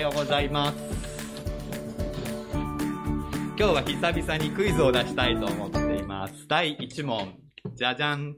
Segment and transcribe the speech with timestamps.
[0.00, 0.78] ようございます。
[2.54, 6.48] 今日は久々にクイズを出したいと思っています。
[6.48, 7.34] 第1問。
[7.74, 8.34] じゃじゃん。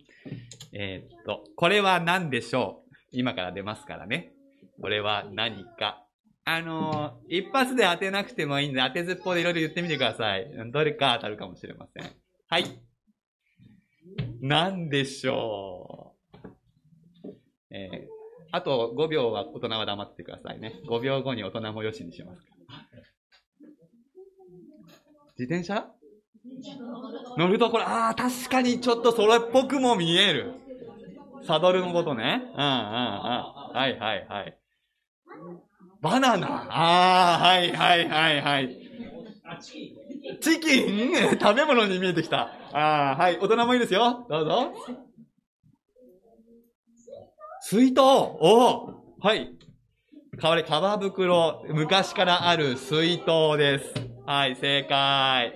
[0.73, 2.95] えーっと、これは何でしょう？
[3.13, 4.33] 今から出ますからね。
[4.81, 6.05] これは何か。
[6.45, 10.51] あのー一発で当てなくてもいいんで、当てずっぽうでいろいろ言ってみてください。
[10.73, 12.11] どれか当たるかもしれません。
[12.49, 12.65] はい。
[14.41, 16.17] 何でしょ
[17.23, 17.29] う？
[17.71, 18.22] えー
[18.53, 20.75] あと5秒は大人は黙ってくださいね。
[20.87, 22.47] 5秒後に大人もよしにします。
[25.39, 25.87] 自転車？
[27.37, 30.53] 乗るところ、ああ、確かにちょっとそれっぽくも見える。
[31.47, 32.43] サドルのことね。
[32.45, 32.63] うんうんうん。
[32.63, 34.59] はいはいはい。
[36.03, 36.67] バナナ？
[36.69, 38.77] ああ、はいはいはいはい。
[40.41, 41.15] チキン？
[41.41, 42.51] 食べ物に見えてきた。
[42.73, 43.39] ああ、はい。
[43.39, 44.27] 大人もいいですよ。
[44.29, 44.73] どうぞ。
[47.73, 49.49] 水筒おはい。
[50.39, 53.95] かれ、川袋、昔からある水筒です。
[54.27, 55.55] はい、正解。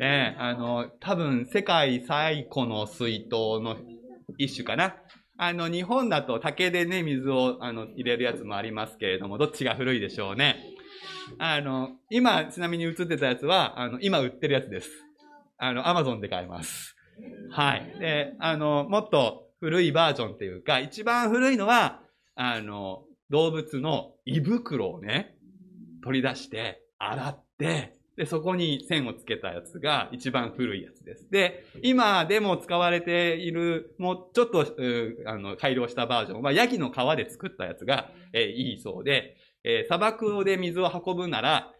[0.00, 3.76] ええあの、多分、世界最古の水筒の
[4.38, 4.94] 一種かな。
[5.36, 10.60] あの、日本だと竹でね、水を、あの、入れるやつもありますけれども、どっちが古いでしょうね。
[11.38, 14.90] あの、今、ちなみに映ってたやつは、あの、今売ってるやつです。
[15.58, 16.94] あの、アマゾンで買えます。
[17.50, 17.98] はい。
[17.98, 22.00] で、あの、もっと古いバージョンっていうか、一番古いのは、
[22.34, 25.36] あの、動物の胃袋をね、
[26.02, 31.30] 取り出して、洗って、で、そこに線をつけたやつが一番古いやつです。
[31.30, 34.66] で、今でも使われている、もうちょっと、
[35.26, 41.72] あの、改良したバージョンは、ヤギの皮で作ったやつが、えーいいそうで、えー砂漠で水を運ぶなら、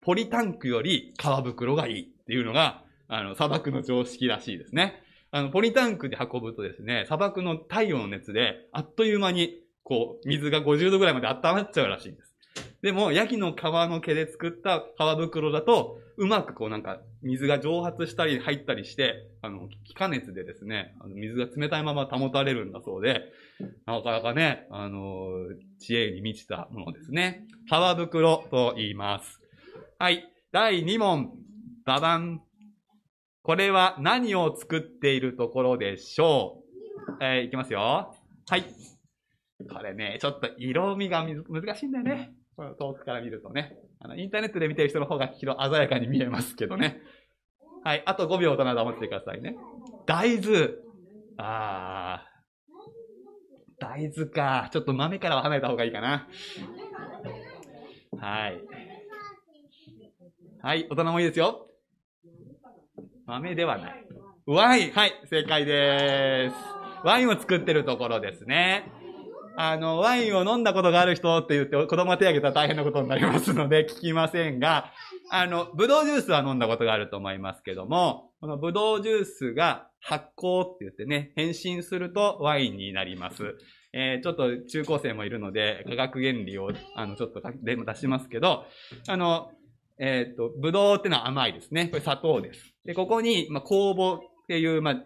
[0.00, 5.02] ポリタンクより皮袋がいいっていうのが、あの、砂漠の常識らしいですね。
[5.34, 12.36] あの、ポリタンクで運ぶとですね、砂漠の太陽の熱で、あっという間に、こう、水が50度ぐらいまで温まっちゃうらしいんです。
[12.82, 23.22] でも、ヤギの皮の毛で作った皮袋だと、うまくこうなんか、水が蒸発したり入ったりして、あの、気化熱でですね、あの水が冷たいまま保たれるんだそうで、
[23.86, 25.28] なかなかね、あの、
[25.78, 27.46] 知恵に満ちたものですね。
[27.66, 29.40] 皮袋と言います。
[29.98, 30.30] はい。
[30.52, 31.32] 第2問。
[31.86, 32.42] ババン。
[33.42, 36.62] これは何を作っているところでしょ
[37.20, 37.24] う？
[37.24, 38.14] えーいきますよ。
[38.48, 38.64] はい。
[39.68, 42.32] これね、ちょっと色味が難しいんだよね。
[42.78, 43.76] 遠くから見るとね。
[44.00, 47.00] あの、インターネットで見てる人の方が広鮮やかに見えますけどね。
[47.82, 48.02] はい。
[48.06, 49.56] あと5秒大人黙ってくださいね。
[50.06, 50.70] 大豆。
[51.38, 53.78] あー。
[53.80, 54.68] 大豆か。
[54.72, 56.28] ちょっと豆からは離れた方がいいかな。
[58.18, 58.60] はい。
[60.62, 60.86] はい。
[60.88, 61.66] 大人もいいですよ。
[63.26, 64.06] 豆ではない。
[64.46, 66.54] ワインはい、正解です。
[67.04, 68.90] ワインを作ってるところですね。
[69.56, 74.90] あの、ワインを飲んだことがある人って言って子供が手を挙げたら大変なことになりますので 聞きませんが、
[75.30, 83.56] あの、ブドウジュースは飲んだことがあると思いますけども、このブドウジュースが発酵って言ってね、変身するとワインになります。
[83.92, 88.64] えーちょっと中高生もいるので、化学原理を、あの、ちょっとで出しますけど、
[89.06, 89.52] あの、
[90.04, 91.86] えっ、と、ブドウってのは甘いですね。
[91.86, 92.74] これ砂糖です。
[92.84, 94.96] で、ここに、まあ、酵母っていう、まあ、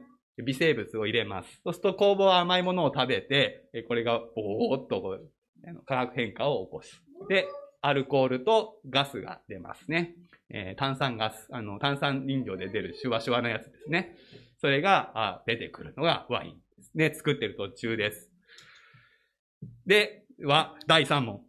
[0.43, 1.61] 微生物を入れます。
[1.65, 7.03] そうすると酵母は甘いものを食べて、えこれがぼーっとこう化学変化を起こす。
[7.29, 7.47] で、
[7.83, 10.15] アルコールとガスが出ますね。
[10.49, 14.17] えー炭酸ガス、あの、炭酸飲料で出るシュワシュワのやつですね。
[14.61, 17.15] それがあ出てくるのがワインですね。
[17.15, 18.31] 作ってる途中です。
[19.87, 21.43] で、は、第3問。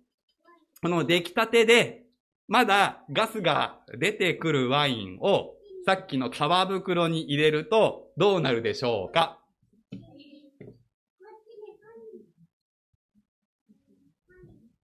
[0.81, 2.06] この出来たてで、
[2.47, 9.40] まだガスが出てくるワインをさっきの皮袋に入れるとどうなるでしょうか？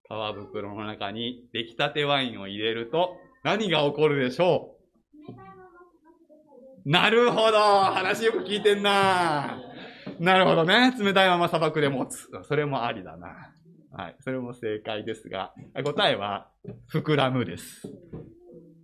[0.06, 4.76] 皮袋の中に出来たてワインを入れると何が起こるでしょ
[6.84, 6.90] う？
[6.90, 9.58] なるほど話よく聞いてんな
[10.20, 10.94] なるほどね。
[10.98, 12.28] 冷たいまま砂漠で持つ。
[12.46, 13.52] それもありだな。
[13.96, 14.16] はい。
[14.20, 15.54] それも正解ですが、
[15.84, 16.50] 答えは、
[16.92, 17.88] 膨らむです。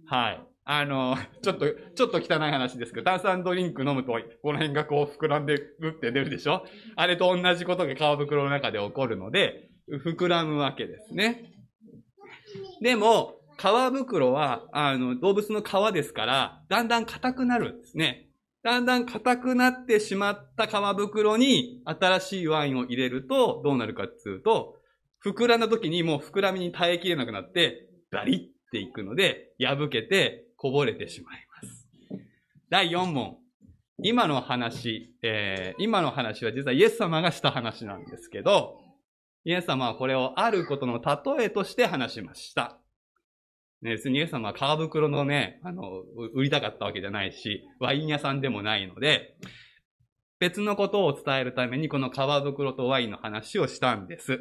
[0.07, 0.41] はい。
[0.65, 4.13] あの、ちょっと、ちょっと汚い話ですけど、炭酸ドリンク飲むと、
[4.43, 6.65] この辺がこう膨らんで、グって出るでしょ？
[6.95, 9.69] あれと同じことが皮袋の中で起こるので、
[10.05, 11.55] 膨らむわけですね。
[12.81, 18.29] でも、皮袋は、あの、動物の皮ですから、だんだん硬くなるんですね。
[18.63, 24.77] だんだん硬くなってしまった皮袋に新しいワインを入れると、どうなるかっていうと、
[25.25, 31.89] 膨らんだ時にもう膨らみに耐えきれなくなって、バリっていくので、破けてこぼれてしまいます。
[32.71, 33.37] 第4問。
[34.03, 38.79] 今の話、えー、今の話は実はイエス様がした話なんですけど、
[39.45, 42.79] イエス様はこれをあることの例えとして話しました。
[43.83, 46.03] ね、別にイエス様は皮袋のね、あの、
[46.35, 49.37] 売りたかったわけじゃないし、ワイン屋さんでもないので、
[50.39, 54.41] 別のことを伝えるためにこの皮袋とワインの話をしたんです。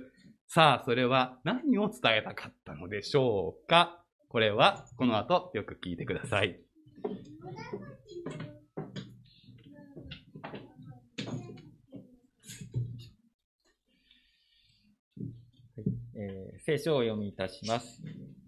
[0.51, 4.03] さあ、それは何を伝えたかったのでしょうか？
[4.29, 6.59] これはこの後よく聞いてください。
[16.15, 18.01] えー、聖書を読みいたします。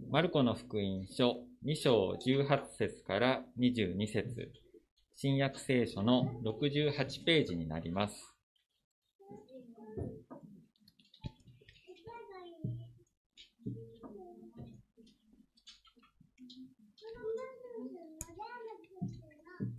[0.10, 4.52] マルコの福音書2章18節から22節
[5.16, 8.34] 新約聖書の68ページになります。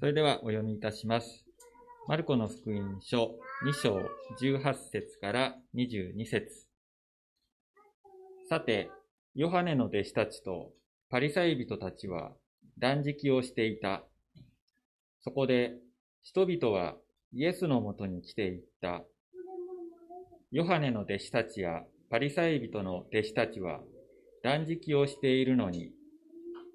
[0.03, 1.45] それではお読みいたします。
[2.09, 4.01] マルコの福音書2章
[4.41, 6.67] 18節から22節
[8.49, 8.91] さて、
[9.37, 10.73] ヨハネの弟子たちと
[11.09, 12.33] パリサイ人たちは
[12.81, 14.03] 断食をしていた。
[15.21, 15.75] そこで
[16.25, 16.97] 人々は
[17.33, 19.05] イエスのもとに来ていった。
[20.51, 23.79] ヨハネの弟子たちやパリサイ人の弟子たちは
[24.43, 25.93] 断食をしているのに、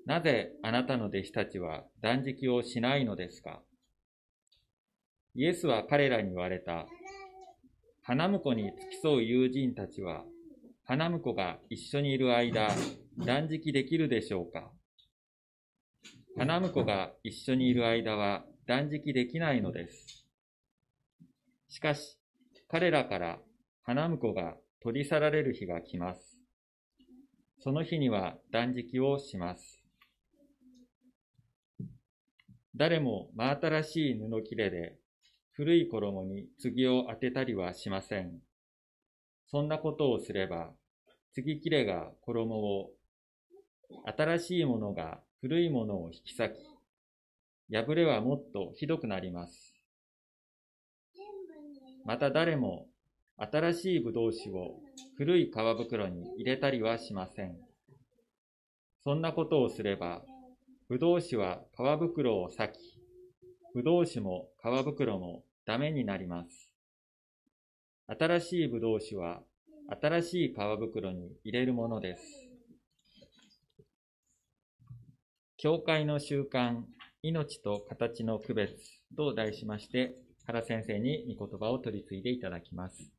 [0.08, 3.60] なぜあなたの弟子たちは断食をしないのですか？
[5.36, 6.86] イエスは彼らに言われた。
[8.04, 10.24] 花婿に付き添う友人たちは
[10.86, 12.70] 花婿が一緒にいる間、
[13.18, 14.72] 断食できるでしょうか？
[16.38, 20.26] 花婿が一緒にいる間は断食できないのです。
[21.68, 22.18] しかし、
[22.70, 23.40] 彼らから
[23.84, 26.40] 花婿が取り去られる日が来ます。
[27.60, 29.84] その日には断食をします。
[32.78, 34.94] 誰も真新しい布切れで
[35.54, 38.40] 古い衣に継を当てたりはしません。
[39.48, 40.70] そんなことをすれば、
[41.34, 42.92] 次切れが衣を、
[44.06, 46.54] 新しいものが古いものを引き裂
[47.70, 49.74] き、破れはもっとひどくなります。
[52.06, 52.86] また誰も
[53.38, 54.76] 新しい葡萄酒を
[55.18, 57.58] 古い皮袋に入れたりはしません。
[59.04, 60.22] そんなことをすれば、
[60.90, 62.98] 葡萄酒は皮袋を裂き、
[63.74, 66.72] 葡萄酒も皮袋もダメになります。
[68.08, 69.42] 新しい葡萄酒は
[70.02, 72.24] 新しい皮袋に入れるものです。
[75.58, 76.84] 教会の習慣、
[77.22, 78.78] 命と形の区別
[79.18, 83.12] と題しまして、原先生に御言葉を取り継いでいただきます。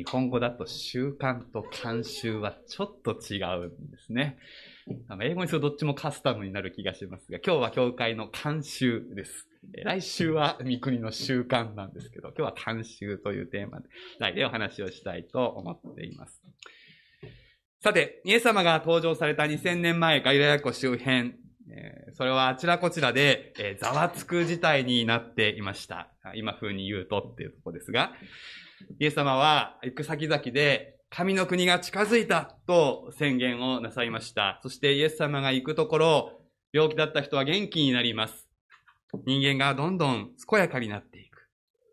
[0.00, 4.38] 日本語だと習慣と慣習はちょっと違うんですね。
[5.20, 9.46] 英語にするとどっちもカスタムになる気がしますが、今日は教会の慣習です。
[9.84, 16.40] 来週は三国の習慣なんですけど、今日は慣習というテーマで、来でお話をしたいと思っています。
[17.82, 21.34] さて、イエス様が登場された2000年前ガリラヤ湖周辺、
[22.14, 26.08] それはあちらこちらで、えざわつく事態になっていました。
[26.34, 28.14] 今風に言うとっていうところですが、
[28.98, 34.60] イエス様は行く先々で神の国が近づいたと宣言をなさいました。
[34.62, 36.40] そしてイエス様が行くところ、
[36.72, 38.48] 病気だった人は元気になります。
[39.26, 41.48] 人間がどんどん健やかになっていく。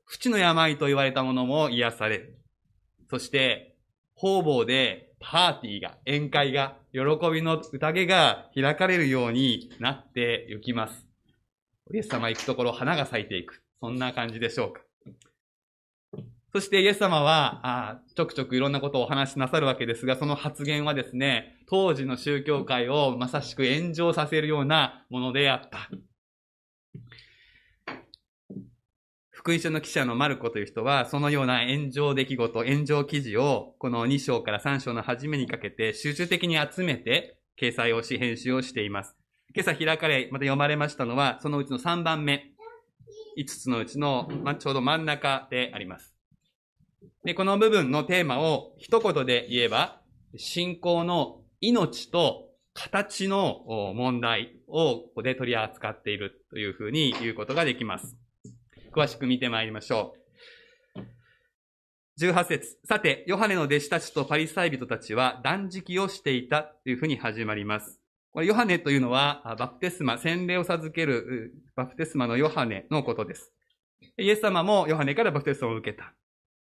[0.06, 2.40] 不治の病と言われたものも癒される。
[3.10, 3.76] そして、
[4.14, 7.00] 方々でパーティーが、宴会が、喜
[7.32, 11.08] びの宴が開かれるようになって行きます。
[11.92, 13.64] イエス様行くところ花が咲いていく。
[13.80, 14.87] そんな感じでしょうか。
[16.54, 25.90] そしてイエス様は、あちょくちょくいろんなことをお話しなさるわけですが、その発言はですね、当時の宗教界をまさしく炎上させるようなものであった。
[29.30, 39.16] 福音書の記者のマルコという人は、そのような炎上出来事、炎上記事を、この2章から3章の初めにかけて集中的に集めて、掲載をし、編集をしています。
[39.56, 42.52] 今朝開かれ、また読まれましたのは、そのうちの3番目、
[43.38, 46.17] 5つのうちの、ま、ちょうど真ん中であります。
[47.28, 50.00] で、この部分のテーマを一言で言えば、
[50.38, 53.66] 信仰の命と形の
[53.98, 58.16] 問題をここで取り扱っているというふうに言うことができます。
[58.96, 60.14] 詳しく見てまいりましょ
[60.96, 61.02] う。
[62.22, 68.00] 18節さて、ヨハネの弟子たちとパリサイ人たちは断食をしていたというふうに始まります。
[68.32, 73.52] これヨハネというのは、バプテスマ、洗礼を授けるバプテスマのヨハネのことです。
[74.18, 76.14] イエス様もヨハネからバプテスマを受けた。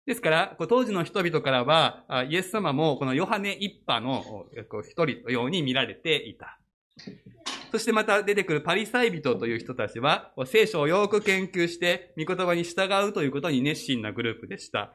[0.06, 4.46] ですから、当時の人々からは、イエス様もこのヨハネ一派の
[4.82, 6.58] 一人のように見られていた。
[7.70, 14.92] そしてまた出てくるパリサイ人という人たちは、聖書をよく研究して、御言葉に従うということに熱心なグループでした。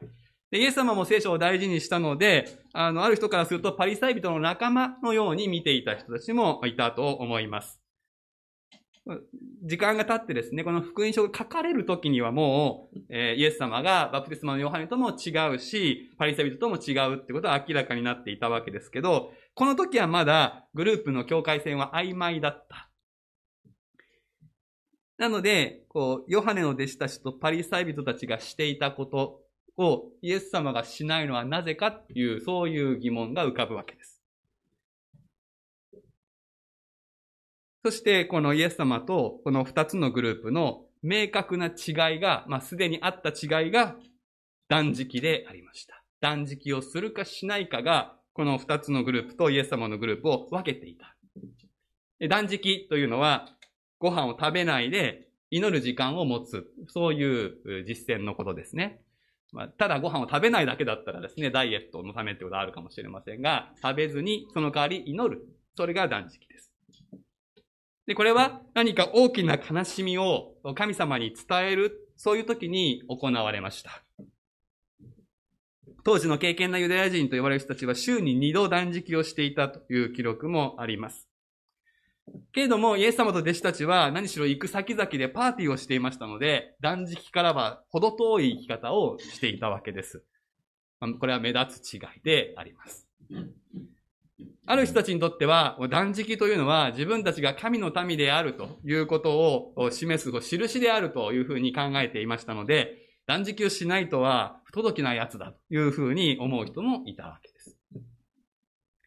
[0.52, 7.80] イエス様も聖書を大事にしたので、あの、ある人からするとパリサイ人の仲間のように見ていた人たちもいたと思います。
[9.62, 22.90] 時間が経ってですね、この福音書が書かれる時にはもう、えー、イエス様がバプテスマのヨハネとも違うし、パリサイ人とも違うってことは明らかになっていたわけですけど、この時はまだグループの境界線は曖昧だった。
[25.18, 29.40] なので、こう、ヨハネの弟子たちとパリサイ人たちがしていたこと
[29.78, 34.15] をイエス様がしないのはなぜかっていう、そういう疑問が浮かぶわけです。
[37.86, 43.94] そして、このイエス様とこの二つのグループの明確な違いが、まあ、すでにあった違いが
[44.68, 46.02] 断食でありました。
[46.20, 51.14] 断食をするかしないかが、この二つのグループとイエス様のグループを分けていた。
[52.28, 53.54] 断食というのは、
[54.00, 56.66] ご飯を食べないで祈る時間を持つ。
[56.88, 59.00] そういう実践のことですね。
[59.52, 65.46] まあ、ただご飯を食べないだけだったらですね、ダイエットのためってことはあるかもしれませんが、食べずにその代わり祈る。
[65.76, 66.65] それが断食です。
[68.06, 74.02] で、これは何か大きな悲しみを神様に伝える、そういう時に行われました。
[76.04, 81.28] 当時の敬虔なユダヤ人と呼ばれる人たちは週に二度断食をしていたという記録もあります。
[82.52, 90.22] けれども、イエス様と弟子たちは何しろ行く先々でパーティーをしていましたので、断食からは程遠い生き方をしていたわけです。
[91.20, 93.08] これは目立つ違いであります。
[94.68, 102.96] ある人たちにとっては、断食というのは自分たちが神の民であるということを示す印であるというふうに考えていましたので、
[103.26, 107.76] 断食をしないとは不届きなやつだというふうに思う人もいたわけです。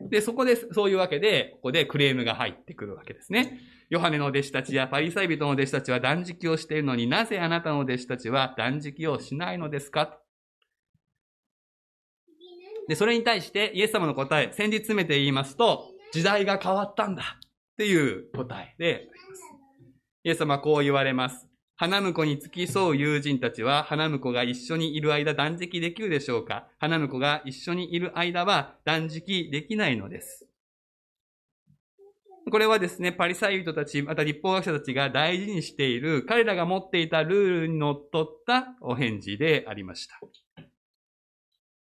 [0.10, 3.60] で、そこで、そういうわけで、ここでクレームが入ってくるわけですね。
[3.90, 10.20] ヨハネの弟子たちやパリサイ人の弟子たちは断食をしているのになぜあなたの弟子たちは断食をしないのですか？
[12.90, 17.40] で、それに対してイエス様の答え、先日詰めて言いますと、時代が変わったんだっ
[17.78, 19.08] ていう答えで。
[20.24, 21.48] イエス様はこう言われます。
[21.76, 26.68] 花婿に付き添う友人たちは、花婿が一緒にいる間断食できるでしょうか？
[26.80, 30.48] 花婿が一緒にいる間は断食できないのです。
[32.52, 40.20] これはですね、パリサイ人たち、また立法学者たちが大事にしている、彼らが持っていたルールにのっとったお返事でありました。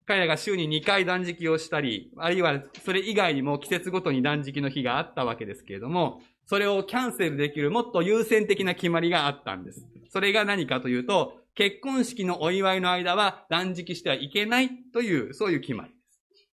[0.06, 9.86] 彼らが週に2回断食をしたり、あるいはそれ以外にも季節ごとに断食の日があったわけですけれども、それをキャンセルできるもっと優先的な決まりがあったんです。
[10.10, 16.48] それが何かというと、結婚式のお祝いの間は断食してはいけないという、そういう決まりです。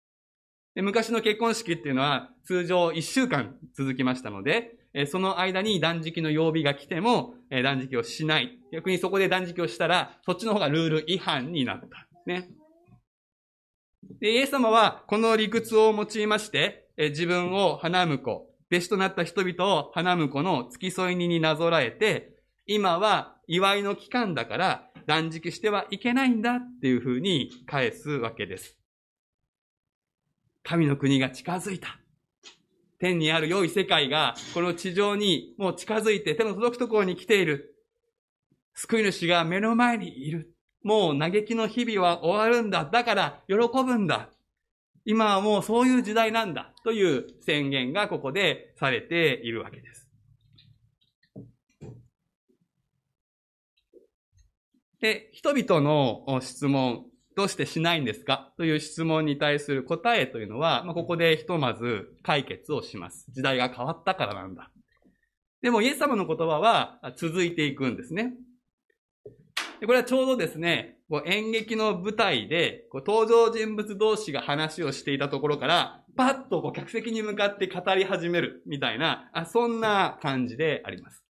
[0.75, 4.77] で昔の結婚式っていうのは通常1週間続きましたので、
[5.07, 8.59] その間に断食の曜日が来ても断食をしない。
[8.71, 12.07] 逆にそこで断食をしたら、そっちの方がルール違反になった。
[12.25, 12.49] ね。
[14.03, 28.77] で、イエス様はこの理屈を用いまして、え自分を花婿、弟子となった人々を花婿の付き添い人になぞらえて、今は祝いの期間だから断食してはいけないんだっていうふうに返すわけです。
[30.63, 31.99] 神の国が近づいた。
[32.99, 37.75] 天にある良い世界がこの地上にもう近づいて手の届くところに来ている。
[38.73, 40.53] 救い主が目の前にいる。
[40.83, 42.85] もう嘆きの日々は終わるんだ。
[42.85, 44.29] だから喜ぶんだ。
[45.05, 46.73] 今はもうそういう時代なんだ。
[46.83, 50.09] という宣言がここでされているわけです。
[54.99, 63.25] で、人々の質問、どうしてしないんですかという質問に対する答えというのは、まあ、ここでひとまず解決をします。
[63.31, 64.69] 時代が変わったからなんだ。
[65.61, 68.33] でも、イエス様の言葉は続いていくんですね。
[69.81, 81.25] でこれはちょうどですね、こう演劇の舞台で、こう登場人物同士が話をしていたところから、パッとこう客席に向かって語り始めるみたいな、あそんな感じであります。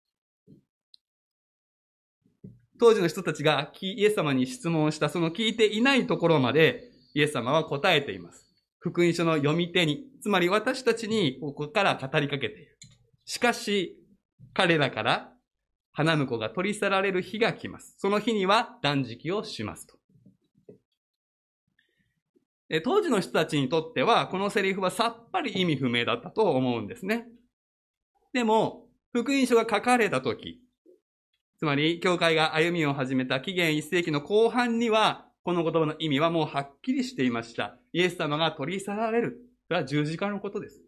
[2.79, 6.83] 当時の人たちがイエス様に質問したその聞いていないところまで
[7.15, 8.47] イエス様は答えています。
[8.79, 12.77] 福音書の読み手に、つまり私たちにここから語りかけている。
[13.25, 13.97] しかし、
[14.53, 15.33] 彼らから
[15.97, 17.95] 花婿が取り去られる日が来ます。
[17.97, 19.97] その日には断食をしますと。
[22.83, 27.25] 当時の人たちにとっては、このセリフはさっぱり意味不明だったと思うんですね。
[28.31, 30.61] でも、福音書が書かれた時、
[31.57, 37.75] つまり、教会が歩みを始めた紀元1世紀の後半には、この言葉の意味はもうはっきりしていました。
[37.91, 39.39] イエス様が取り去られる。
[39.65, 40.79] それは十字架のことです。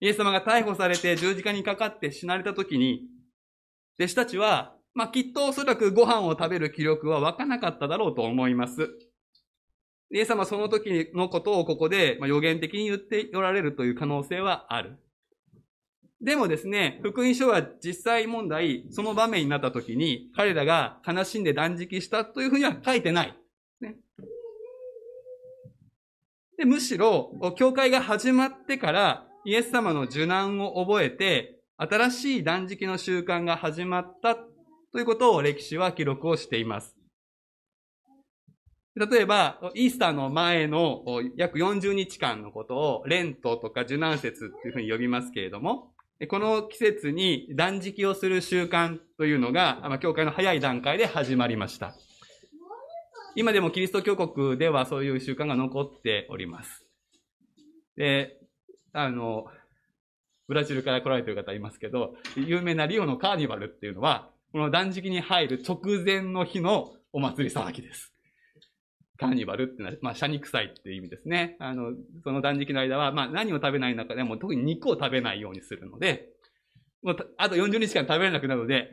[0.00, 3.04] イエス様が逮捕されて十字架にかかって死なれた時に、
[3.98, 8.90] 弟子たちは、まあ、きっとおそらくご飯を食べる気力は湧かなかっただろうと思います。
[10.10, 14.98] イエス様はその時のことをここで、まあ、予言的に言っておられるという可能性はある。
[16.20, 23.36] でもですね、福音書は実際問題、その場面になった時に、彼らが悲しんで断食したというふうには書いてない。
[23.80, 23.96] ね、
[26.56, 36.96] でむしろ、教会が始まってから、イエス様の受難を覚えて、新しい断食の習慣が始まったということを歴史は記録をしています。
[38.94, 41.02] 例えば、イースターの前の
[41.36, 45.92] 約40日間のことを、レントとか受難節っていうふうに呼びますけれども、
[46.28, 51.96] この季節に断食をする習慣というのが、教会の早い段階で始まりました。
[53.34, 56.86] 今でもキリスト教国ではそういう習慣が残っております。
[57.96, 58.38] で、
[58.92, 59.46] あの、
[60.48, 68.12] ブラジルから来られてる方いますけど、有名なリオのカーニバルっていうのは、この断食に入る直前の日のお祭り騒ぎです。
[69.16, 71.56] カーニバルってのは、まあ、シャニ臭いっていう意味ですね。
[71.60, 76.28] あの、その断食の間は、まあ、何を食べない中でも特に肉を食べないようにするので、
[77.02, 78.90] もう、あと40日間食べれなくなるので、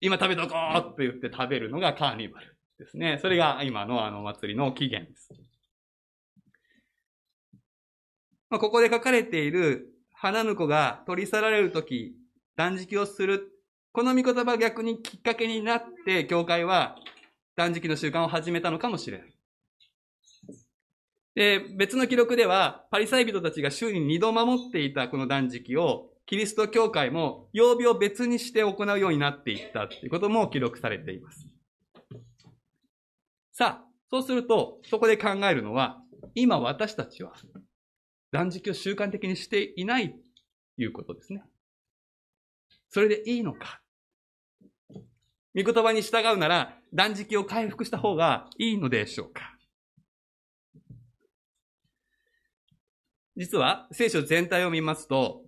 [0.00, 3.18] 今食べとこうって言って食べるのがカーニバルですね。
[3.20, 5.28] それが今のあの祭りの起源です。
[8.48, 9.86] まあ、ここで書かれている
[10.22, 12.14] 花婿が取り去られるとき、
[12.54, 13.52] 断食をする。
[13.92, 16.96] この御言葉が逆にきっかけになって、教会は
[17.56, 19.34] 断食の習慣を始めたのかもしれない。
[21.34, 31.48] で、別の記録では、パリサイ人たちが週に二度守っていたこの断食を、キリスト教会も曜日を別にして行うようになっていったということも記録されています。
[33.52, 35.96] さあ、そうすると、そこで考えるのは、
[36.34, 37.32] 今私たちは
[38.32, 40.16] 断食を習慣的にしていないと
[40.76, 41.42] いうことですね。
[42.88, 43.80] それでいいのか
[45.54, 49.56] 御言葉に従うなら断食を回復した方がいいのでしょうか
[53.36, 55.42] 実は聖書全体を見ますと、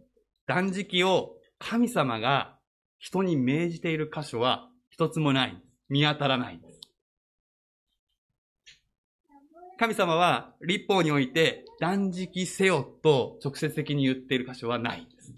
[0.46, 2.56] 断食を神様が
[2.98, 5.62] 人に命じている箇所は一つもない。
[5.88, 6.80] 見当たらないんです。
[9.82, 15.34] 神様は立法において断食せよと直接的に言っている箇所はないんです。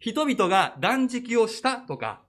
[0.00, 2.24] 人々が断食をしたとか、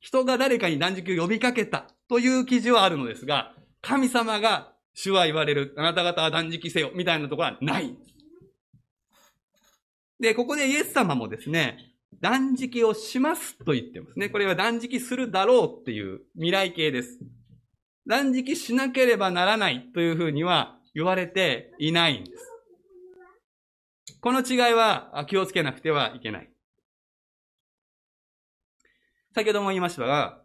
[0.00, 5.74] 人が誰かに断食を呼びかけたという記事はあるのですが、神様が主は言われる。
[5.76, 6.90] あなた方は断食せよ。
[6.94, 8.14] みたいなところはないんです。
[10.18, 11.76] で、ここでイエス様もですね、
[12.22, 14.30] 断食をしますと言ってますね。
[14.30, 17.18] これは断食するだろうっていう未来形です。
[18.06, 22.52] 断食しなければならないというふうには言われていないんです。
[24.20, 26.50] この違いは気をつけなくてはいけない。
[29.34, 30.42] 先ほども言いましたが、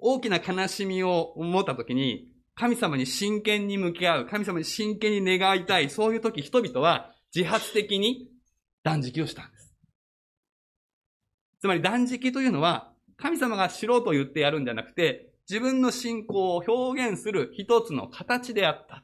[0.00, 8.28] 大きな悲しみを持ったときに、神様に真剣に向き合う、神様に真剣に願いたい、そういう時人々は自発的に
[8.82, 9.74] 断食をしたんです。
[11.60, 19.02] つまり断食というのは、神様がしろと言ってやるんじゃなくて、自分の信仰を表現する一つの形であった。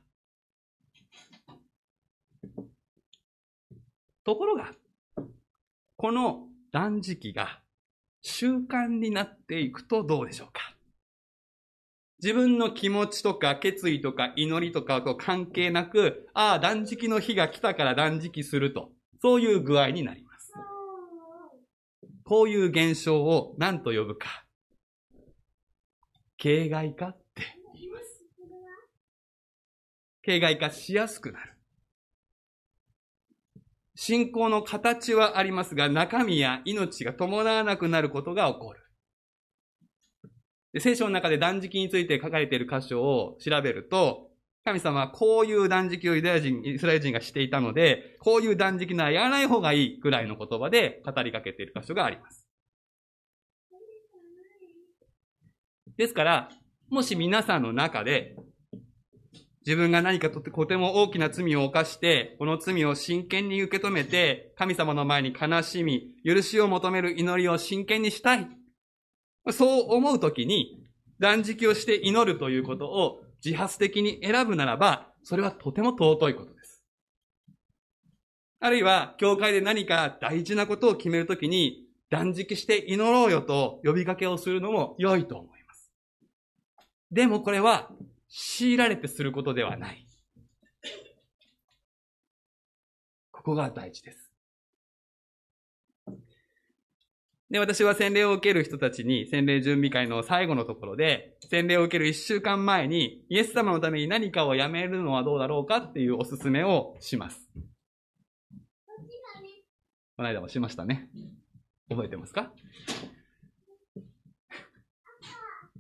[4.25, 4.73] ところが、
[5.97, 7.61] この断食が
[8.23, 10.75] 習慣になっていくとどうでしょうか？
[12.23, 18.91] 自分の気持ちとか決意とか祈りとかと関係なく、ああ、断食の日が来たから断食すると。
[19.23, 20.53] そういう具合になります。
[22.25, 24.44] こういう現象を何と呼ぶか。
[26.45, 28.23] 形骸化って言います。
[30.23, 31.55] 形骸化しやすくなる。
[33.95, 38.81] 信仰の形はありますが、中身や命が伴わなくなることが起こる。
[40.83, 44.29] 聖書の中で断食について書かれている箇所を調べると、
[44.67, 52.44] 神様はこういう断食をユダヤ人、イスラエル人がしていたので、こういう断食ならやらない方がいいぐらいの言葉で語りかけている箇所があります。
[55.97, 56.49] ですから、
[56.91, 58.37] もし皆さんの中で、
[59.67, 68.47] 自分が何かとってとても大きな罪を犯して、この罪を真剣に受け止めて、神様の前に悲しみ、許しを求める祈りを真剣にしたい。
[69.51, 70.85] そう思うときに、
[71.19, 76.85] 断食をして祈るということを自発的に選ぶならば、それはとても尊いことです。
[78.61, 85.54] あるいは、教会で何か大事なことを決めるときに、断食して祈ろうよと呼びかけをするのも良いと思います。
[87.15, 87.91] でもこれは
[88.29, 90.05] 強いられてすることではない。
[93.31, 94.33] ここが大事です。
[97.51, 107.49] で、私は洗礼を受ける人たちに、洗礼準備会の最後のところで、洗礼を受ける一週間前に、イエス様のために何かをやめるのはどうだろうかっていうおすすめをします。
[110.17, 111.09] この間もしましたね。
[111.89, 112.51] 覚えてますか？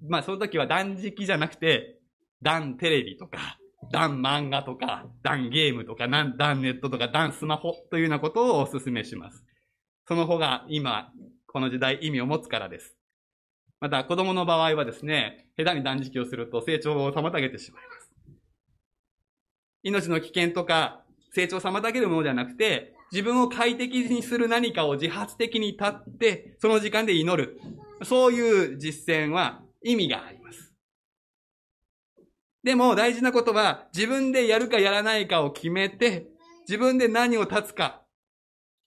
[0.09, 1.99] まあ、その時は断食じゃなくて、
[2.43, 3.59] 断テレビとか、
[3.90, 9.45] 断漫画とか、断ゲームとか、断ネットとか、断スマホというようなことをお勧めします。
[10.07, 11.11] その方が今、
[11.47, 12.97] この時代意味を持つからです。
[13.81, 18.11] また、子供の場合はですね、下手に断食をすると成長を妨げてしまいます。
[19.83, 27.61] 命の危険とか、成長を妨げるものではなくて、自分を快適にする何かを自発的に立って、その時間で祈る。
[28.03, 30.73] そういう実践は意味があります。
[32.64, 36.27] でも大事なことは、自分でやるかやらないかを決めて、
[36.66, 38.03] 自分で何を立つか、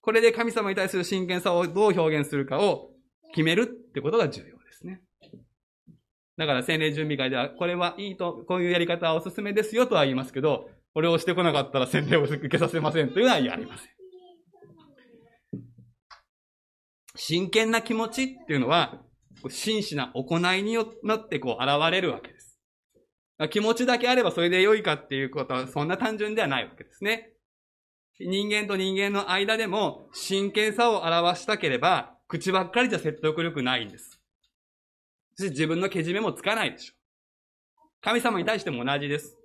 [0.02, 2.90] これで神様に対する真剣さをどう表現するかを
[3.34, 5.02] 決めるってことが重要ですね。
[6.38, 13.98] だから洗礼準備会では、これはいいと、こういうやり方はおすすめですよとは言いますけど、これをしてこなかったら洗礼を受けさせませんというのは言われません。
[17.16, 19.04] 真剣な気持ちっていうのは、
[19.50, 22.60] 真摯な行いによってこう現れるわけです。
[23.50, 27.34] 気持ちだけあればそれで良いかっていうことはそんな単純ではないわけですね。
[28.20, 34.20] 人間と人間の間でも真剣さを表したければ、口ばっかりじゃ説得力ないんです。
[35.36, 36.98] そして自分のけじめもつかないでしょう。
[38.02, 39.38] 神様に対しても同じです。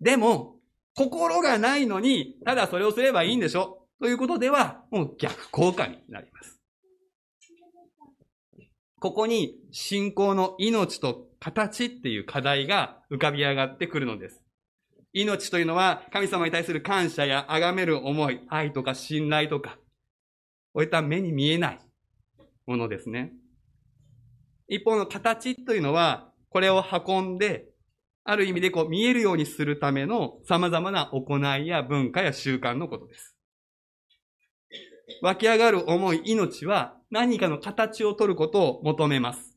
[0.00, 0.56] でも、
[0.96, 6.60] 心がないのに、ただそれをすればいいんでしょということでは、もう逆効果になります。
[9.04, 14.42] ここに信仰の命と形っていう課題が浮かび上がってくるのです。
[15.12, 19.76] 命というのは神様に対する感謝や崇める思い、愛とか信頼とか、
[20.72, 21.80] こういった目に見えない
[22.66, 23.34] ものですね。
[24.68, 27.66] 一方の形というのは、これを運んで、
[28.24, 33.36] ある意味でこう見えるようにするための様々な行いや文化や習慣のことです。
[35.20, 39.56] 湧き上がる思い、命は何かの形を取ることを求めます。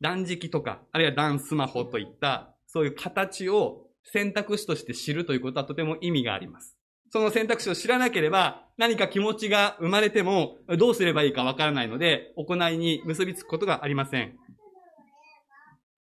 [0.00, 6.76] 断食とか、あるいは断スマホといった、そういう形を選択肢として知るということはとても意味があります。
[7.12, 14.36] その選択肢を知らなければ、何か気持ちが生まれても、どうすればいいかわからないので、行いに結びつくことがありません。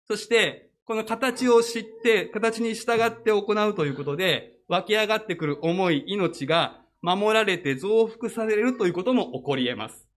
[0.09, 10.09] そして、この形を知って、形に従って行うということで、湧き上がってくる思い、命が守られて増幅されるということも起こり得ます。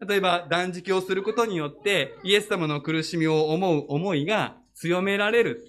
[0.00, 5.62] 例えば断食をすることによってイエス様の苦しみを思う思いが強められる。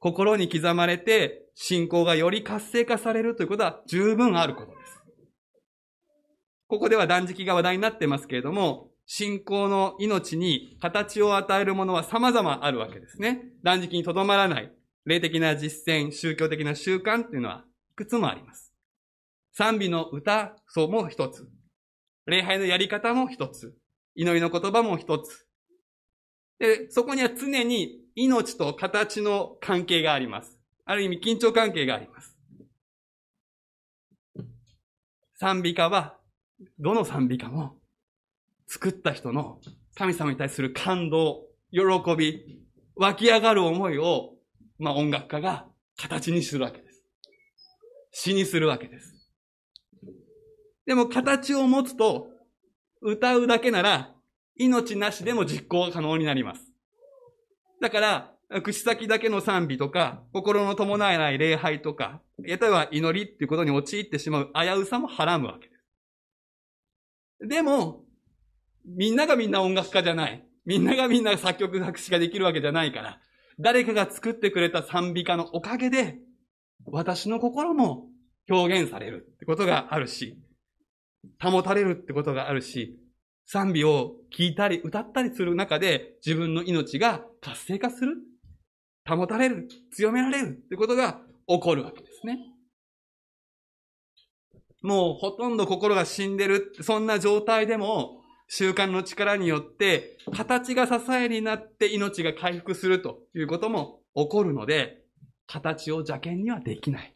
[0.00, 5.00] 心に刻まれて信仰がより活性化されるということは十分あることです。
[6.66, 13.44] ここでは断食が話題になってますけれども、信仰の命に形を与えるものは様々あるわけですね。
[13.62, 14.72] 断食にとどまらない。
[15.04, 17.64] 霊的な実践、宗教的な習慣っていうのは
[18.02, 18.72] いくつもあります。
[19.52, 21.48] 賛美の歌、そうも一つ。
[22.26, 23.76] 礼拝のやり方も一つ。
[24.16, 25.46] 祈りの言葉も一つ。
[26.58, 30.58] で、そこには常に命と形の関係があります。
[30.84, 32.36] ある意味緊張関係があります。
[35.34, 36.18] 賛美歌は、
[36.80, 37.78] どの賛美歌も、
[38.66, 39.60] 作った人の
[39.94, 41.80] 神様に対する感動、喜
[42.16, 42.64] び、
[42.96, 44.34] 湧き上がる思いを、
[44.80, 46.81] まあ音楽家が形にするわけ。
[48.12, 49.28] 詩にするわけです。
[50.86, 52.28] でも形を持つと、
[53.00, 54.14] 歌うだけなら、
[54.56, 56.72] 命なしでも実行可能になります。
[57.80, 65.74] だから、口先だけの賛美とか、心の伴えない礼拝とか、例えば祈りっていうことに陥ってしまう危うさもはらむわけで
[67.40, 67.48] す。
[67.48, 68.04] でも、
[68.84, 70.44] みんながみんな音楽家じゃない。
[70.64, 73.20] みんながみんな作曲作詞ができるわけじゃないから、
[73.58, 76.18] 誰かが作ってくれた賛美歌のおかげで、
[76.86, 78.08] 私の心も
[78.48, 80.38] 表現されるってことがあるし、
[81.40, 82.98] 保たれるってことがあるし、
[83.46, 88.16] 賛美を聞いたり歌ったりする中で自分の命が活性化する、
[89.08, 92.38] 保たれる、強められるってことが起こるわけですね。
[94.82, 105.01] もうほとんど心が死んでる、そんな状態でも習慣の力によって形が支えになって命が回復するということも起こるので、
[105.46, 107.14] 形を邪険にはできない。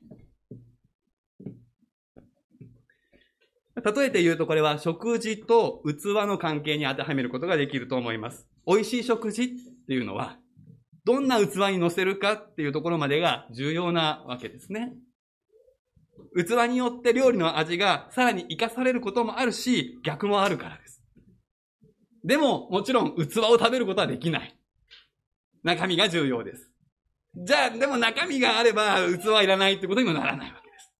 [3.84, 8.48] 例えて言うとこれは食事と器の関係に当てはめることができると思います。
[8.66, 9.48] 美味しい食事っ
[9.86, 10.38] ていうのは、
[11.04, 14.94] どんな器に乗せるかっていうところまでが重要なわけですね。
[16.34, 21.02] 器によって料理の味がさらに活かされることもあるし、逆もあるからです。
[22.24, 24.58] でも、もちろん器を食べることはできない。
[25.62, 26.72] 中身が重要です。
[27.36, 30.92] じゃあ、でも中身があれば器いらないってことにもならないわけです。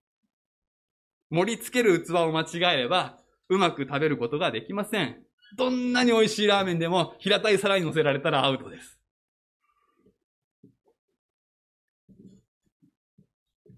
[1.31, 3.19] 盛り付ける器を間違えれば、
[3.49, 5.17] うまく食べることができません。
[5.57, 9.01] どんなに美味しいラーメンでも平たい皿に乗せられたらアウトです。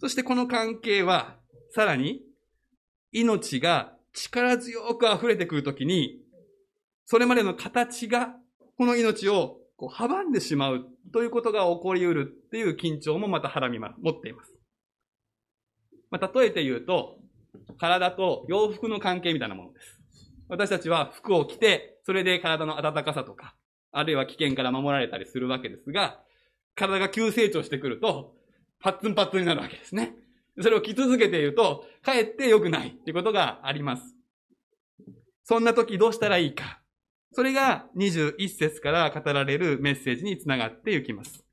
[0.00, 1.36] そしてこの関係は、
[1.70, 2.22] さらに、
[3.12, 6.18] 命が力強く溢れてくるときに、
[7.04, 8.34] それまでの形が、
[8.76, 14.52] この命をこう阻んでしまうということが起こり得るっていう緊張もまた腹みま、持っています。
[16.10, 17.18] まあ、例えて言うと、
[17.78, 20.00] 体と洋服の関係みたいなものです。
[20.48, 23.54] 私たちは服を着て、それで体の暖かさとか、
[23.92, 26.20] あるいは危険から守られたりするわけですが、
[26.74, 28.34] 体が急成長してくると、
[28.80, 30.16] パッツンパッツンになるわけですね。
[30.60, 34.16] それを着続けていると、かえって良くないっていうことがあります。
[35.44, 36.80] そんな時どうしたらいいか。
[37.38, 41.44] それが21節から語られるメッセージにつながっていきます。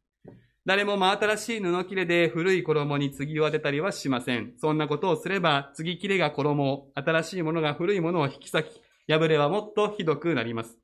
[0.65, 4.53] 誰も真新しい布切れで古い衣に継ぎを当てたりはしません。
[4.57, 8.71] そんなことをすれば、継ぎ切れが衣を、新しいものが古いものを引き裂
[9.07, 10.79] き、破れはもっとひどくなります。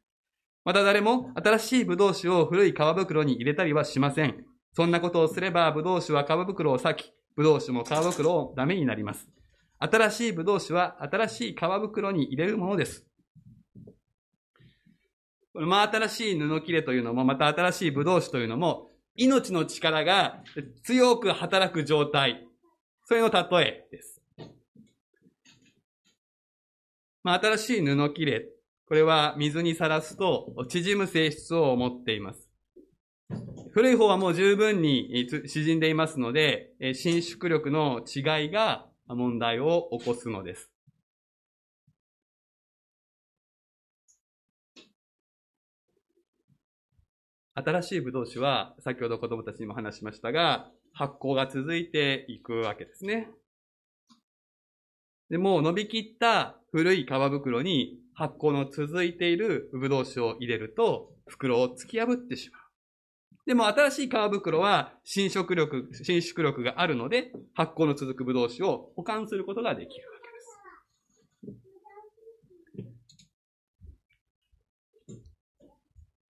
[0.65, 4.45] また誰も新しい葡萄酒を古い皮袋に入れたりはしません。
[4.75, 9.27] そんなことをすれば、葡萄酒は皮袋を裂き、葡萄酒も皮袋をダメになります。
[9.79, 13.10] 新しい葡萄酒は新しい皮袋に入れるものです。
[15.53, 20.41] この真新しい布切れというのも、また新しい葡萄酒というのも、命の力が
[20.83, 22.47] 強く働く状態。
[23.05, 24.21] それの例えです。
[27.23, 28.47] まあ、新しい布切れ。
[28.87, 32.49] これは水にさらすと縮む性質を持っています。
[33.71, 40.70] 古い方はもう十分に縮んでいますので、伸縮力の違いが問題を起こすのです。
[47.53, 53.29] 新しいブドウ酒は、先ほど子供たちにも話しましたが、発酵が続いていくわけですね。
[55.29, 62.61] で、もう伸びきった古い皮袋に発酵の続いているブドウ酒を入れると、袋を突き破ってしまう。
[63.45, 71.61] でも新しい皮袋は伸縮力、伸縮力があるので、発酵の続くブドウ酒を保管することができるわけです。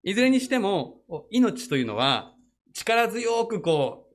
[0.04, 2.34] いずれにしても、命というのは
[2.74, 4.08] 力強くこ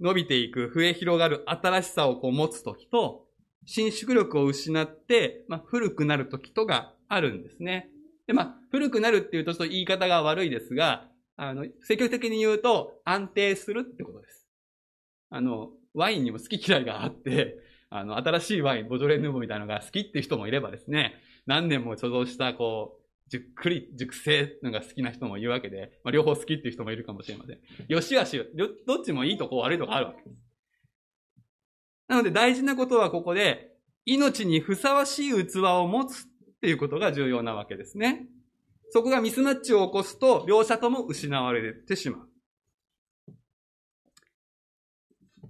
[0.00, 3.26] う、伸びていく、増え広がる新しさをこう持つときと、
[3.66, 7.88] 伸縮力を失って、まあ、古くなる時とがあるんですね。
[8.26, 14.46] で、まあ、古くなるっていうとちょっと言い方が悪いですが、あの、積極的に言うと安定するってことです。
[15.30, 17.56] あの、ワインにも好き嫌いがあって、
[17.90, 21.14] あの、新しいワイン、ボジョレ・ヌーボーみたいなのが好きっていう人もいればですね、
[21.46, 27.58] 何年も貯蔵した、こう、じっくり熟成のが好きな人もいるわけで、まあ、両方好きっていう人もいるかもしれません。
[27.88, 28.40] よしあし、
[28.86, 30.44] どっちもいいとこ悪いとこあるわけです。
[32.08, 33.70] なので大事なことはここで、
[34.06, 36.26] 命にふさわしい器を持つっ
[36.60, 38.26] ていうことが重要なわけですね。
[38.90, 42.28] そこがミスマッチを起こすと、両者とも失われてしまう。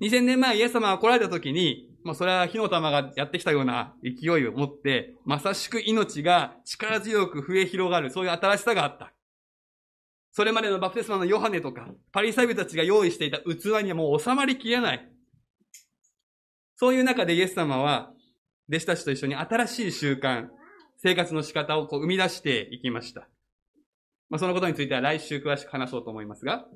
[0.01, 9.13] 2000年前イエス様が来られた時に、まあそれは火の玉がやってきたような勢いを持って、まさしく命が力強く増え広がる、そういう新しさがあった。
[10.31, 15.09] それまでのバプテスマのヨハネとか、パリサイ人たちが用意していた器にはもう収まりきれない。
[16.77, 18.13] そういう中でイエス様は、
[18.69, 20.49] 弟子たちと一緒に新しい習慣、
[20.97, 23.29] 生活の仕方をこう生み出していきました。
[24.29, 26.67] まあ、そのことについては来週詳しく話そうと思いますが、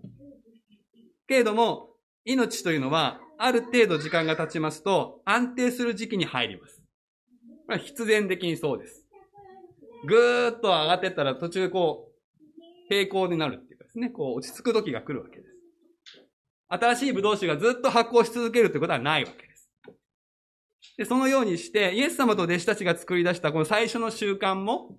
[1.27, 1.91] けれども、
[2.25, 6.83] 命というのは、ある程度時間が経ちますと、安定する時期に入ります。
[7.67, 9.07] これは必然的にそうです。
[10.07, 12.19] ぐーっと上がってったら途中こう、
[12.89, 15.49] 平行になるっていうかですね、こう落ち着く時が来るわけです。
[16.69, 19.71] 新しいブドウ酒がずっと発酵し続けるということはないわけです。
[20.97, 24.97] で、そのようにして、イエス様と弟子たちが作り出したこの最初の習慣も、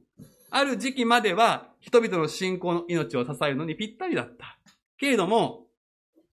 [0.49, 4.57] ある時期までは人々の信仰の命を支えるのにぴったりだった。
[4.97, 5.67] けれども、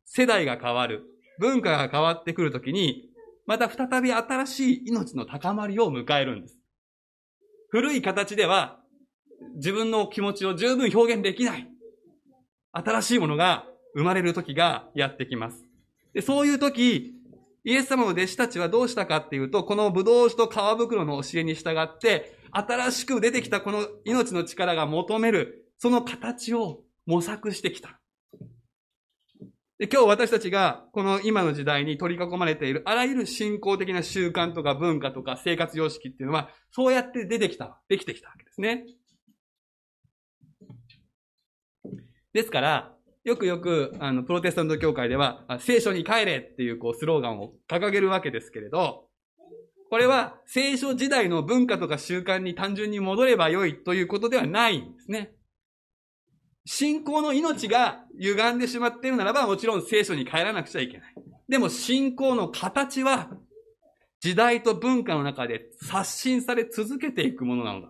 [0.06, 1.04] 世代が変わる、
[1.38, 3.10] 文化が変わってくるときに、
[3.46, 6.58] また再び新しい命の高まりを迎えるんです。
[7.68, 8.80] 古い形では
[9.56, 11.68] 自分の気持ちを十分表現できない。
[12.72, 15.64] 新しいものが生まれる時がやってきます。
[16.12, 17.14] でそういう時、
[17.64, 28.00] イエス様の弟子たちはどうしたかっていうと、この葡萄酒と皮袋の教えに従って、新しく出てきたこの命の力が求める、その形を模索してきた。
[29.78, 38.84] で、今日私たちがこの今の時代に取り囲まれているあらゆる信仰的な習慣とか文化とか生活様式っていうのは、そうやって出てきた、できてきたわけですね。
[42.32, 42.92] ですから、
[43.24, 49.06] よくよく、あの、プロテスタント教会では、聖書に帰れっていう、こう、スローガンを掲げるわけですけれど、
[49.88, 55.32] これは聖書時代の文化とか習慣に単純に戻ればよいということではないんですね。
[56.66, 61.14] 信仰の命が歪んでしまっているならば、もちろん聖書に帰らなくちゃいけない。
[61.48, 63.30] でも信仰の形は、
[64.20, 67.88] 時代と文化の中で刷新され続けていくものなのだ。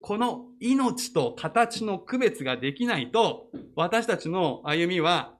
[0.00, 5.34] この命と形の区別ができないと、私たちの歩みは、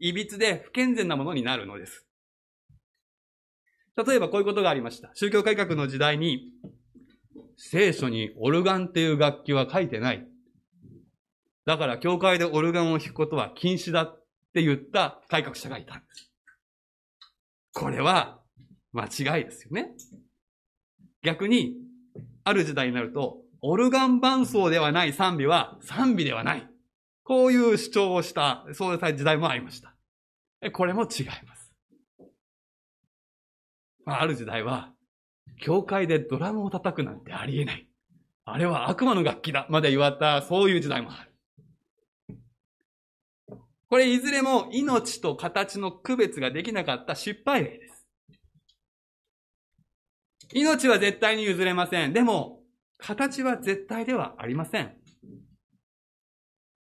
[0.00, 2.04] 歪で不健全なものになるのです。
[4.04, 5.12] 例えばこういうことがありました。
[5.14, 6.50] 宗教改革の時代に、
[7.64, 10.26] 聖書にオルガンっていう楽器は書いてない。
[11.64, 16.32] だから教会でオルガンを弾くことは禁止だって言った改革者がいたんです。
[17.72, 18.40] これは
[18.92, 19.92] 間違いですよね。
[21.22, 21.76] 逆に、
[22.42, 26.68] ある時代になると、オルガン伴奏ではない賛美は賛美ではない。
[27.22, 29.94] こういう主張をした、そういう時代もありました。
[30.72, 31.72] これも違います。
[34.04, 34.91] ある時代は、
[35.60, 37.88] 教会でドラムを叩くなんてありえない。
[38.44, 41.32] あれは悪魔の楽器だまで言われた、そういう時代もある。
[43.88, 48.08] これいずれも命と形の区別ができなかった失敗例です。
[50.54, 52.12] 命は絶対に譲れません。
[52.12, 52.60] でも、
[52.98, 54.96] 形は絶対ではありません。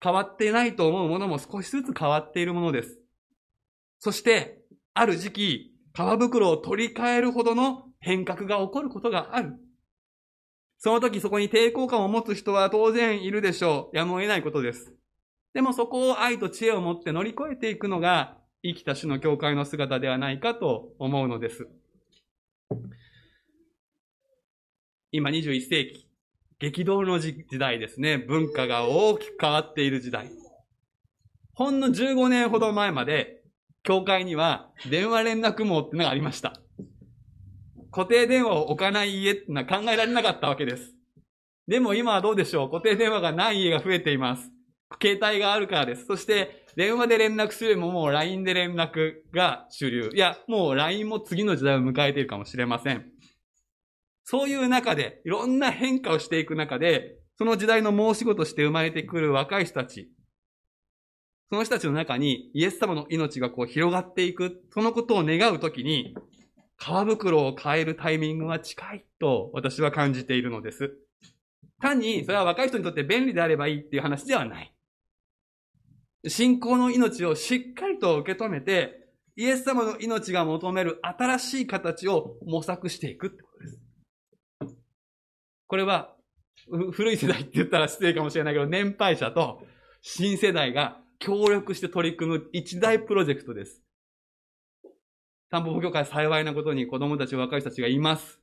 [0.03, 2.99] 変わってないと思うものも少しずつ変わっているものです。
[3.99, 4.59] そして、
[4.93, 9.55] ある時期、皮袋を取り替えるほどの変革が起こることがある。
[10.77, 13.97] その時そこに抵抗感を持つ人は当然いるでしょう。
[13.97, 14.93] やむを得ないことです。
[15.53, 21.67] でもそこを愛と知恵を持って乗り越えていくのが生きた種の教会の姿ではないかと思うのです。
[25.13, 26.07] 今21世紀、
[26.59, 28.17] 激動の時代ですね。
[28.17, 30.29] 文化が大きく変わっている時代。
[31.53, 33.43] ほんの15年ほど前まで、
[33.83, 36.62] 教会には電話連絡網ってのがありました。
[37.93, 40.93] 固定電話を置かない家ってのは考えられなかったわけです。
[41.67, 42.69] でも今はどうでしょう？
[42.69, 44.49] 固定電話がない家が増えています。
[45.01, 46.05] 携帯があるからです。
[46.05, 50.09] そして、電話で連絡するよりももう LINE で連絡が主流。
[50.13, 53.05] いや、もう LINE も次の時代を迎えているかもしれません。
[54.23, 60.09] そういう中で、いろんな変化をしていく中で、その時代の申し子として生まれてくる若い人たち、
[61.49, 66.15] その人たちの中にイエス様の命がこう広がっていく、そのことを願うときに、
[66.83, 70.91] 皮袋を変えるタイミングが近いと私は感じているのです。
[71.79, 74.73] 単にそれは若い人にとって便利であればいいっていう話ではない。
[76.27, 83.79] 信仰の命をしっかりと受け止めて、イエス様の命が求める新しい形を模索していくってことです。
[85.67, 86.15] これは、
[86.91, 89.61] 古い世代って言ったら失礼かもしれないけど、年配者と
[90.01, 93.82] 新世代が協力して取り組む一大プロジェクトです。
[95.53, 98.39] 田んぼ協会幸いなことに子供たち、若い人たちがいます。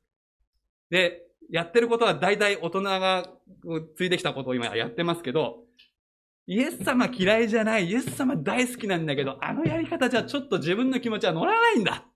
[0.91, 3.29] で、やってることは大体大人が
[3.97, 5.65] ついてきたことを今やってますけど、
[6.47, 12.07] イエス様嫌いじゃない、イエス様大好きなんだけど、あのやり方じゃちょっと自分の気持ちは乗らないんだ。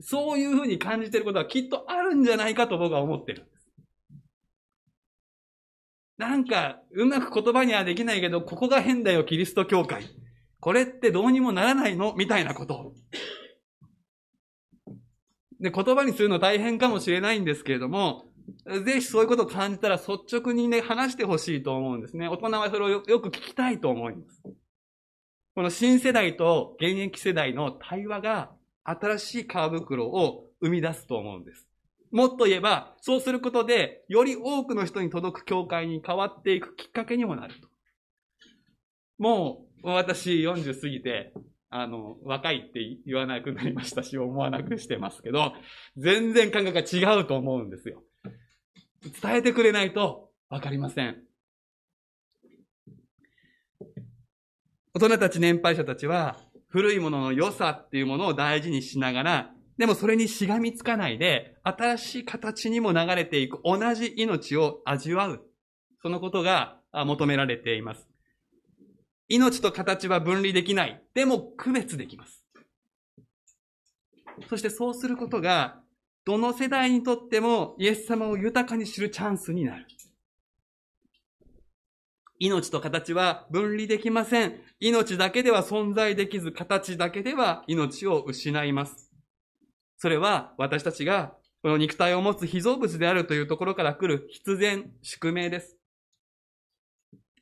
[0.00, 3.46] そういうふうに感じてることはきっとあるんじゃないかと僕は思ってる。
[6.18, 10.06] なんか、うまく言葉にはできないけど、ここが変だよ、キリスト教会。
[10.58, 12.14] これってどうにもならないの？
[12.16, 12.94] みたいなこと。
[15.60, 18.24] で、言葉にするの大変かもしれないんですけれども、
[18.84, 22.28] ぜひそういうことを感じたら率直にね、話してほしいと思うんですね。
[22.28, 24.42] 大人はそれをよく聞きたいと思います。
[25.54, 28.50] この新世代と現役世代の対話が
[28.84, 31.68] 新しい皮袋を生み出すと思うんです。
[32.10, 37.68] もっと言えば、そうすることで、より多くの人に届く教会に変わっていくきっかけにもなると。
[39.18, 41.32] もう、私40過ぎて、
[41.70, 45.52] あの、若いって言わなくなりましたし、思わなくしてますけど、
[45.96, 48.02] 全然感覚が違うと思うんですよ。
[49.22, 51.22] 伝えてくれないとわかりません。
[54.92, 56.36] 大人たち、年配者たちは、
[56.68, 65.46] 古いものの良さっていうものを大事にしながら、でもそれにしがみつかないで、新しい形にも流れていく同じ命を味わう。
[66.02, 68.09] そのことが求められています。
[69.30, 71.00] 命と形は分離できない。
[71.14, 72.44] でも区別できます。
[74.48, 75.80] そしてそうすることが、
[76.24, 79.86] どの世代にとってもイエス様を豊かに知るチャンスになる。
[82.40, 84.60] 命と形は分離できません。
[84.80, 89.12] 命だけでは存在できず、形だけでは命を失います。
[89.96, 95.76] それは私たちがこの肉体を持つ被造物であるというところから来る必然、宿命です。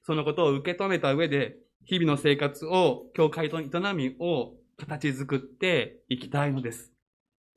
[0.02, 1.56] そのことを受け止めた上で、
[1.88, 6.92] 日々の生活を、教会との営みを形作っていきたいのです。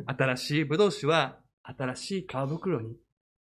[0.06, 2.96] 新しい葡萄酒は新しい皮袋に、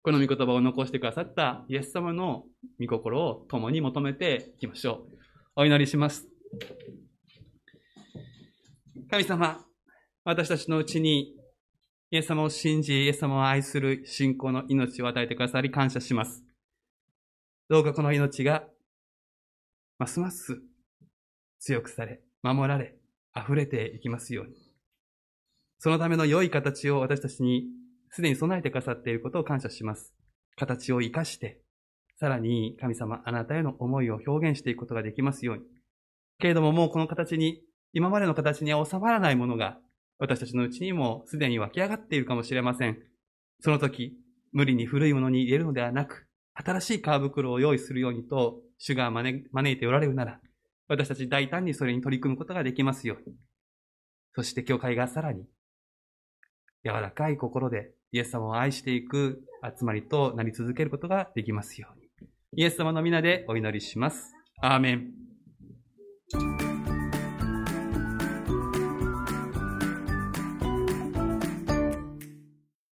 [0.02, 2.44] この御言葉を残してくださったイエス様の
[2.78, 5.16] 御心を共に求めていきましょう。
[5.56, 6.28] お祈りします。
[9.10, 9.64] 神様、
[10.22, 11.34] 私たちのうちに
[12.12, 16.44] イエス様を信じ、イエス様を愛する信仰の命を与えてくださり感謝します。
[17.68, 18.62] どうかこの命が、
[19.98, 20.60] ますます
[21.58, 22.94] 強くされ、守られ、
[23.36, 24.54] 溢れていきますように。
[25.78, 27.64] そのための良い形を私たちに
[28.10, 30.14] すでに備えてくださっていることを感謝します。
[30.56, 31.60] 形を活かして、
[32.20, 35.62] さらに神様あなたへの思いを表現していくことができますように。
[36.38, 37.60] けれどももうこの形に、
[37.92, 39.78] 今までの形には収まらないものが
[40.18, 42.98] 私たちのうちにもすでに湧き上がっているかもしれません。
[43.60, 44.16] その時、
[44.52, 50.40] 無理に古いものに入れるのではなく、新しい皮袋を用意するようにと、主が招いておられるなら、
[50.88, 53.36] 私たち大胆にそれに取り組むことができますように。
[54.34, 55.44] そして教会がさらに、
[56.84, 59.42] 柔らかい心でイエス様を愛していく
[59.78, 62.08] 集まりとなり続けることができますように。
[62.54, 64.32] イエス様の皆でお祈りします。
[64.62, 66.77] アーメン。